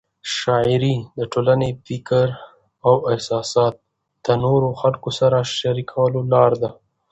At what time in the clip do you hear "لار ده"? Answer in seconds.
6.33-6.69